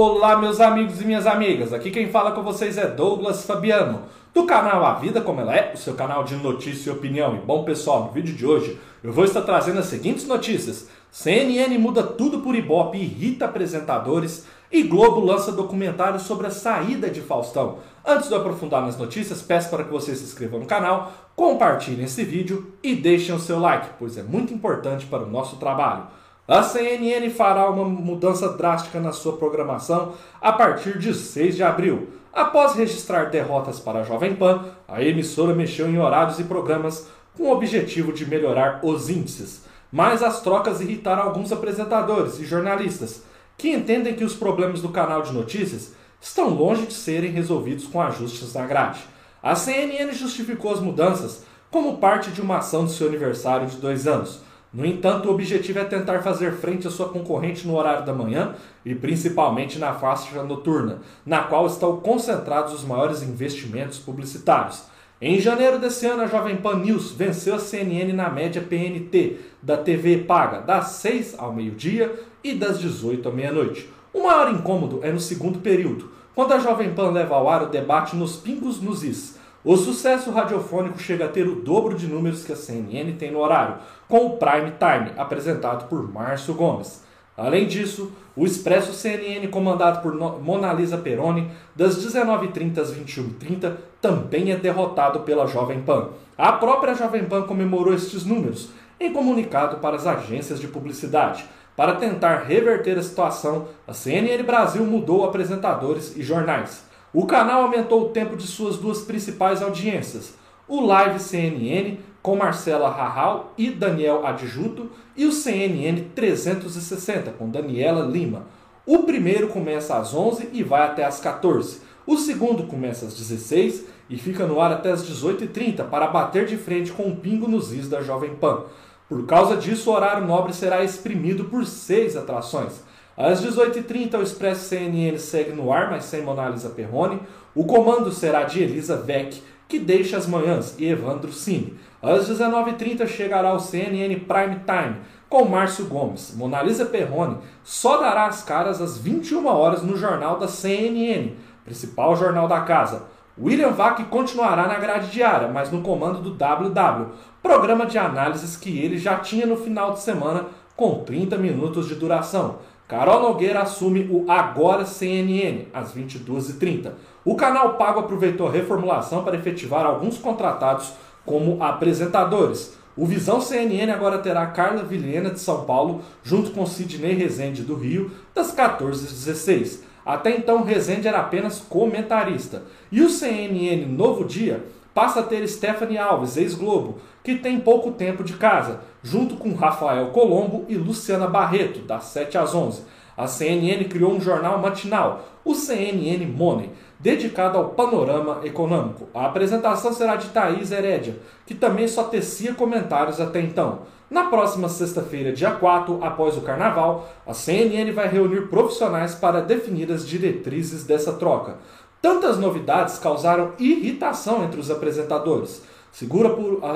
[0.00, 1.72] Olá, meus amigos e minhas amigas.
[1.72, 4.02] Aqui quem fala com vocês é Douglas Fabiano,
[4.32, 7.34] do canal A Vida Como Ela É, o seu canal de notícia e opinião.
[7.34, 11.76] E bom, pessoal, no vídeo de hoje eu vou estar trazendo as seguintes notícias: CNN
[11.78, 17.78] muda tudo por Ibope irrita apresentadores, e Globo lança documentário sobre a saída de Faustão.
[18.06, 22.04] Antes de eu aprofundar nas notícias, peço para que você se inscreva no canal, compartilhem
[22.04, 26.04] esse vídeo e deixem o seu like, pois é muito importante para o nosso trabalho.
[26.48, 32.08] A CNN fará uma mudança drástica na sua programação a partir de 6 de abril.
[32.32, 37.06] Após registrar derrotas para a Jovem Pan, a emissora mexeu em horários e programas
[37.36, 39.64] com o objetivo de melhorar os índices.
[39.92, 43.22] Mas as trocas irritaram alguns apresentadores e jornalistas,
[43.58, 48.00] que entendem que os problemas do canal de notícias estão longe de serem resolvidos com
[48.00, 49.00] ajustes na grade.
[49.42, 54.06] A CNN justificou as mudanças como parte de uma ação de seu aniversário de dois
[54.06, 58.12] anos no entanto, o objetivo é tentar fazer frente à sua concorrente no horário da
[58.12, 64.84] manhã e principalmente na faixa noturna, na qual estão concentrados os maiores investimentos publicitários.
[65.20, 69.76] Em janeiro desse ano, a Jovem Pan News venceu a CNN na média PNT da
[69.76, 73.88] TV paga, das 6 ao meio-dia e das 18 à meia-noite.
[74.12, 77.68] O maior incômodo é no segundo período, quando a Jovem Pan leva ao ar o
[77.68, 82.44] debate nos pingos nos is, o sucesso radiofônico chega a ter o dobro de números
[82.44, 83.76] que a CNN tem no horário,
[84.08, 87.02] com o Prime Time, apresentado por Márcio Gomes.
[87.36, 94.50] Além disso, o Expresso CNN, comandado por Mona Lisa Peroni, das 19h30 às 21h30, também
[94.52, 96.08] é derrotado pela Jovem Pan.
[96.36, 101.44] A própria Jovem Pan comemorou estes números em comunicado para as agências de publicidade.
[101.76, 106.87] Para tentar reverter a situação, a CNN Brasil mudou apresentadores e jornais.
[107.20, 110.34] O canal aumentou o tempo de suas duas principais audiências,
[110.68, 118.06] o Live CNN com Marcela Rahal e Daniel Adjuto e o CNN 360 com Daniela
[118.06, 118.46] Lima.
[118.86, 121.80] O primeiro começa às 11 e vai até às 14.
[122.06, 126.56] O segundo começa às 16 e fica no ar até às 18h30 para bater de
[126.56, 128.62] frente com o pingo nos is da Jovem Pan.
[129.08, 132.86] Por causa disso, o horário nobre será exprimido por seis atrações.
[133.18, 137.20] Às 18h30, o Expresso CNN segue no ar, mas sem Mona Lisa Perrone.
[137.52, 141.76] O comando será de Elisa Vec, que deixa as manhãs, e Evandro Cine.
[142.00, 146.32] Às 19h30 chegará o CNN Prime Time, com Márcio Gomes.
[146.36, 151.32] Mona Lisa Perrone só dará as caras às 21 horas no jornal da CNN,
[151.64, 153.06] principal jornal da casa.
[153.36, 157.08] William Vac continuará na grade diária, mas no comando do WW,
[157.42, 160.46] programa de análises que ele já tinha no final de semana,
[160.76, 162.58] com 30 minutos de duração.
[162.88, 166.92] Carol Nogueira assume o Agora CNN, às 22h30.
[167.22, 170.94] O canal Pago aproveitou a reformulação para efetivar alguns contratados
[171.26, 172.78] como apresentadores.
[172.96, 177.74] O Visão CNN agora terá Carla Vilhena de São Paulo, junto com Sidney Rezende do
[177.74, 179.84] Rio, das 14 às 16.
[180.04, 182.62] Até então, Rezende era apenas comentarista.
[182.90, 184.64] E o CNN Novo Dia
[184.98, 190.08] passa a ter Stephanie Alves, ex-Globo, que tem pouco tempo de casa, junto com Rafael
[190.08, 192.82] Colombo e Luciana Barreto, das 7 às 11.
[193.16, 199.06] A CNN criou um jornal matinal, o CNN Money, dedicado ao panorama econômico.
[199.14, 201.14] A apresentação será de Thaís Herédia,
[201.46, 203.82] que também só tecia comentários até então.
[204.10, 209.92] Na próxima sexta-feira, dia 4, após o carnaval, a CNN vai reunir profissionais para definir
[209.92, 211.58] as diretrizes dessa troca.
[212.00, 215.62] Tantas novidades causaram irritação entre os apresentadores.
[215.90, 216.28] Segura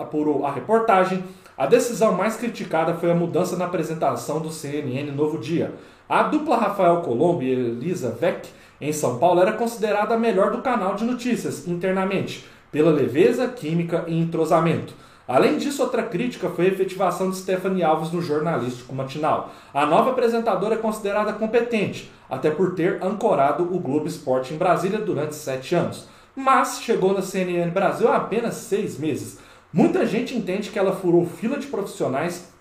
[0.00, 1.22] apurou a reportagem,
[1.56, 5.72] a decisão mais criticada foi a mudança na apresentação do CNN Novo Dia.
[6.08, 8.48] A dupla Rafael Colombo e Elisa Vec,
[8.80, 14.04] em São Paulo, era considerada a melhor do canal de notícias internamente, pela leveza, química
[14.08, 14.94] e entrosamento.
[15.28, 19.54] Além disso, outra crítica foi a efetivação de Stephanie Alves no jornalístico matinal.
[19.72, 24.98] A nova apresentadora é considerada competente, até por ter ancorado o Globo Esporte em Brasília
[24.98, 29.38] durante sete anos mas chegou na CNN Brasil há apenas seis meses.
[29.72, 32.52] Muita gente entende que ela furou fila de profissionais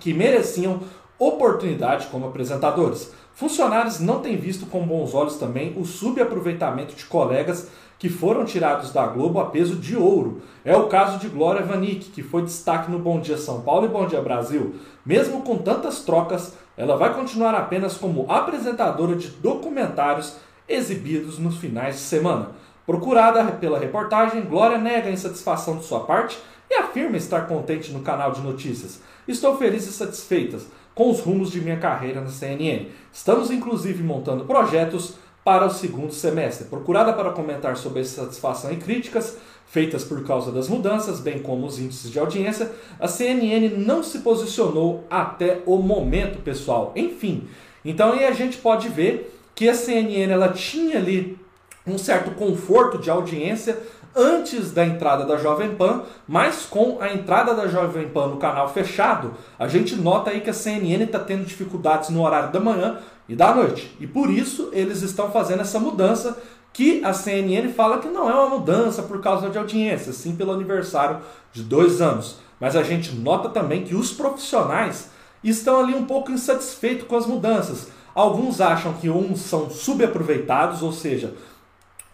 [0.00, 0.80] que mereciam
[1.18, 3.12] oportunidade como apresentadores.
[3.34, 7.68] Funcionários não têm visto com bons olhos também o subaproveitamento de colegas
[7.98, 10.42] que foram tirados da Globo a peso de ouro.
[10.64, 13.88] É o caso de Glória Vanik, que foi destaque no Bom Dia São Paulo e
[13.88, 14.74] Bom Dia Brasil.
[15.04, 20.36] Mesmo com tantas trocas, ela vai continuar apenas como apresentadora de documentários
[20.68, 22.50] exibidos nos finais de semana.
[22.86, 26.38] Procurada pela reportagem, Glória nega a insatisfação de sua parte
[26.70, 29.00] e afirma estar contente no canal de notícias.
[29.26, 30.58] Estou feliz e satisfeita
[30.94, 32.86] com os rumos de minha carreira na CNN.
[33.12, 36.66] Estamos inclusive montando projetos para o segundo semestre.
[36.66, 39.36] Procurada para comentar sobre a satisfação e críticas
[39.66, 44.20] feitas por causa das mudanças, bem como os índices de audiência, a CNN não se
[44.20, 46.92] posicionou até o momento, pessoal.
[46.94, 47.48] Enfim,
[47.84, 51.38] então aí a gente pode ver que a CNN ela tinha ali
[51.86, 53.78] um certo conforto de audiência
[54.16, 58.72] antes da entrada da Jovem Pan, mas com a entrada da Jovem Pan no canal
[58.72, 62.98] fechado, a gente nota aí que a CNN está tendo dificuldades no horário da manhã
[63.28, 63.96] e da noite.
[63.98, 66.38] E por isso eles estão fazendo essa mudança
[66.72, 70.52] que a CNN fala que não é uma mudança por causa de audiência, sim pelo
[70.52, 71.18] aniversário
[71.52, 72.38] de dois anos.
[72.60, 75.10] Mas a gente nota também que os profissionais
[75.42, 77.88] estão ali um pouco insatisfeitos com as mudanças.
[78.14, 81.34] Alguns acham que uns são subaproveitados, ou seja,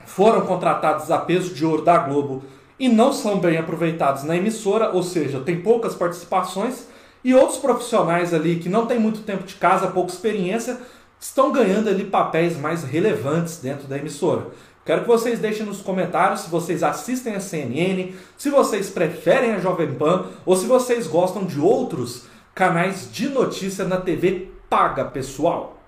[0.05, 2.43] foram contratados a peso de ouro da Globo
[2.79, 6.87] e não são bem aproveitados na emissora, ou seja, tem poucas participações,
[7.23, 10.79] e outros profissionais ali que não têm muito tempo de casa, pouca experiência,
[11.21, 14.47] estão ganhando ali papéis mais relevantes dentro da emissora.
[14.87, 19.59] Quero que vocês deixem nos comentários se vocês assistem a CNN, se vocês preferem a
[19.59, 22.25] Jovem Pan ou se vocês gostam de outros
[22.55, 25.80] canais de notícia na TV paga, pessoal.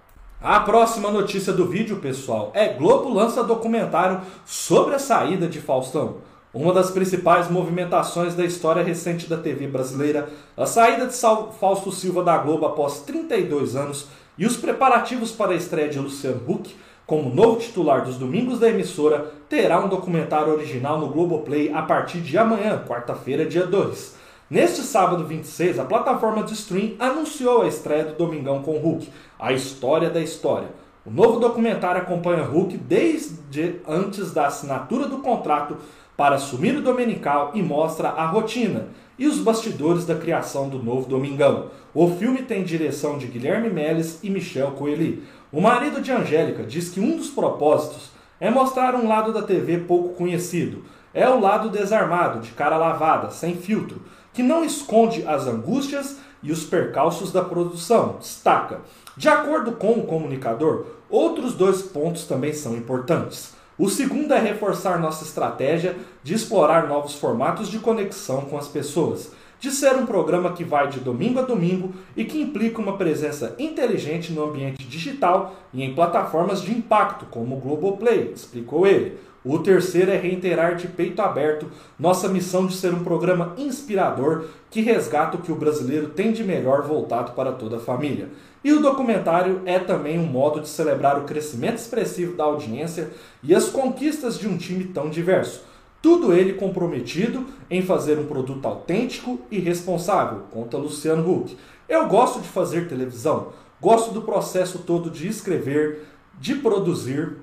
[0.43, 6.17] A próxima notícia do vídeo, pessoal, é Globo lança documentário sobre a saída de Faustão.
[6.53, 12.25] Uma das principais movimentações da história recente da TV brasileira, a saída de Fausto Silva
[12.25, 16.75] da Globo após 32 anos e os preparativos para a estreia de Luciano Huck
[17.07, 22.19] como novo titular dos domingos da emissora, terá um documentário original no Globoplay a partir
[22.19, 24.22] de amanhã, quarta-feira, dia 2.
[24.53, 29.09] Neste sábado 26, a plataforma de stream anunciou a estreia do Domingão com Hulk,
[29.39, 30.69] a história da história.
[31.07, 35.79] O novo documentário acompanha Hulk desde antes da assinatura do contrato
[36.19, 38.89] para assumir o Dominical e mostra a rotina
[39.19, 41.71] e os bastidores da criação do novo Domingão.
[41.95, 45.27] O filme tem direção de Guilherme Meles e Michel Coeli.
[45.51, 49.79] O marido de Angélica diz que um dos propósitos é mostrar um lado da TV
[49.79, 50.85] pouco conhecido.
[51.15, 56.51] É o lado desarmado, de cara lavada, sem filtro que não esconde as angústias e
[56.51, 58.17] os percalços da produção.
[58.19, 58.81] Destaca.
[59.17, 63.55] De acordo com o comunicador, outros dois pontos também são importantes.
[63.79, 69.33] O segundo é reforçar nossa estratégia de explorar novos formatos de conexão com as pessoas,
[69.63, 73.55] de ser um programa que vai de domingo a domingo e que implica uma presença
[73.61, 79.17] inteligente no ambiente digital e em plataformas de impacto, como o Globoplay, explicou ele.
[79.45, 84.81] O terceiro é reiterar de peito aberto nossa missão de ser um programa inspirador que
[84.81, 88.31] resgata o que o brasileiro tem de melhor voltado para toda a família.
[88.65, 93.11] E o documentário é também um modo de celebrar o crescimento expressivo da audiência
[93.45, 95.71] e as conquistas de um time tão diverso.
[96.03, 101.57] Tudo ele comprometido em fazer um produto autêntico e responsável, conta Luciano Huck.
[101.89, 106.09] Eu gosto de fazer televisão, gosto do processo todo de escrever,
[106.41, 107.37] de produzir,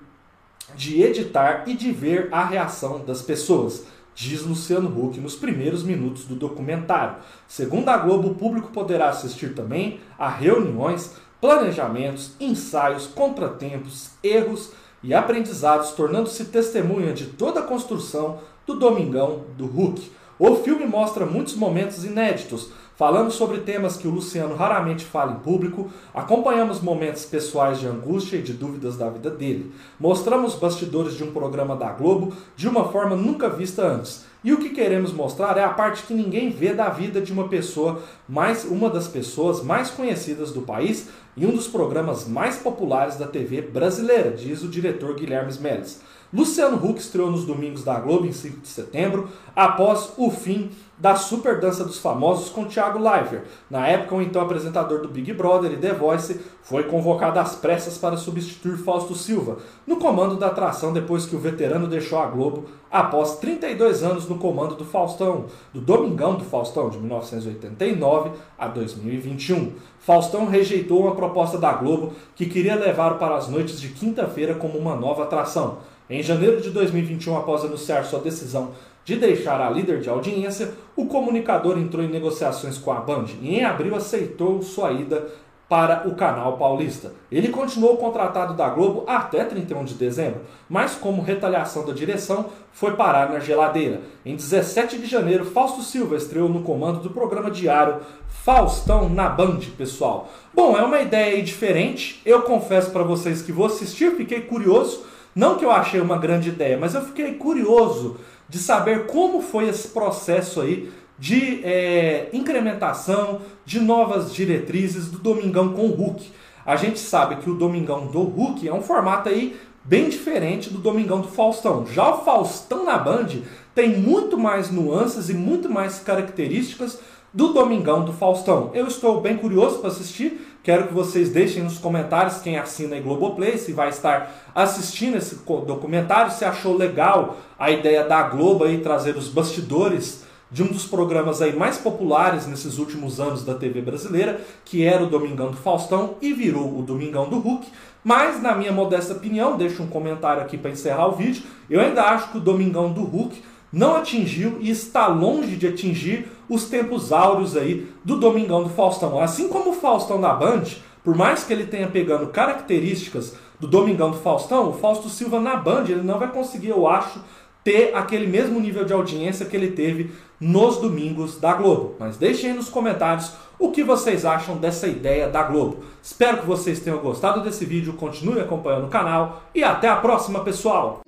[0.76, 6.26] de editar e de ver a reação das pessoas, diz Luciano Huck nos primeiros minutos
[6.26, 7.16] do documentário.
[7.48, 14.74] Segundo a Globo, o público poderá assistir também a reuniões, planejamentos, ensaios, contratempos, erros
[15.04, 20.12] e aprendizados, tornando-se testemunha de toda a construção do Domingão do Huck.
[20.38, 25.40] O filme mostra muitos momentos inéditos, falando sobre temas que o Luciano raramente fala em
[25.40, 29.72] público, acompanhamos momentos pessoais de angústia e de dúvidas da vida dele.
[30.00, 34.26] Mostramos bastidores de um programa da Globo de uma forma nunca vista antes.
[34.42, 37.50] E o que queremos mostrar é a parte que ninguém vê da vida de uma
[37.50, 43.16] pessoa, mais uma das pessoas mais conhecidas do país e um dos programas mais populares
[43.16, 46.02] da TV brasileira, diz o diretor Guilherme Meles.
[46.34, 50.70] Luciano Huck estreou nos domingos da Globo em 5 de setembro, após o fim
[51.00, 53.44] da Super Dança dos Famosos com Thiago Leifert.
[53.70, 57.98] Na época, o então apresentador do Big Brother e The Voice foi convocado às pressas
[57.98, 62.66] para substituir Fausto Silva no comando da atração depois que o veterano deixou a Globo
[62.92, 69.74] após 32 anos no comando do Faustão, do Domingão do Faustão, de 1989 a 2021.
[70.00, 74.78] Faustão rejeitou uma proposta da Globo que queria levar para as noites de quinta-feira como
[74.78, 75.78] uma nova atração.
[76.10, 78.72] Em janeiro de 2021, após anunciar sua decisão
[79.10, 83.56] de deixar a líder de audiência, o comunicador entrou em negociações com a Band e
[83.56, 85.28] em abril aceitou sua ida
[85.68, 87.14] para o canal paulista.
[87.32, 92.96] Ele continuou contratado da Globo até 31 de dezembro, mas como retaliação da direção, foi
[92.96, 94.02] parar na geladeira.
[94.24, 99.60] Em 17 de janeiro, Fausto Silva estreou no comando do programa diário Faustão na Band,
[99.76, 100.30] pessoal.
[100.54, 102.22] Bom, é uma ideia diferente.
[102.24, 106.50] Eu confesso para vocês que vou assistir, fiquei curioso não que eu achei uma grande
[106.50, 108.18] ideia, mas eu fiquei curioso
[108.48, 115.74] de saber como foi esse processo aí de é, incrementação de novas diretrizes do Domingão
[115.74, 116.32] com o Hulk.
[116.66, 120.78] A gente sabe que o Domingão do Hulk é um formato aí bem diferente do
[120.78, 121.86] Domingão do Faustão.
[121.88, 123.28] Já o Faustão na Band
[123.74, 127.00] tem muito mais nuances e muito mais características
[127.34, 128.72] do Domingão do Faustão.
[128.74, 130.46] Eu estou bem curioso para assistir.
[130.64, 135.36] Quero que vocês deixem nos comentários quem assina a Globoplay, se vai estar assistindo esse
[135.66, 140.86] documentário, se achou legal a ideia da Globo aí trazer os bastidores de um dos
[140.86, 145.58] programas aí mais populares nesses últimos anos da TV brasileira, que era o Domingão do
[145.58, 147.68] Faustão e virou o Domingão do Hulk.
[148.04, 152.04] Mas, na minha modesta opinião, deixo um comentário aqui para encerrar o vídeo, eu ainda
[152.04, 157.12] acho que o Domingão do Hulk não atingiu e está longe de atingir os tempos
[157.12, 159.20] áureos aí do Domingão do Faustão.
[159.20, 160.64] Assim como o Faustão da Band,
[161.04, 165.56] por mais que ele tenha pegando características do Domingão do Faustão, o Fausto Silva na
[165.56, 167.22] Band ele não vai conseguir, eu acho,
[167.64, 171.96] ter aquele mesmo nível de audiência que ele teve nos domingos da Globo.
[172.00, 175.84] Mas deixem aí nos comentários o que vocês acham dessa ideia da Globo.
[176.02, 180.40] Espero que vocês tenham gostado desse vídeo, continue acompanhando o canal e até a próxima,
[180.40, 181.02] pessoal!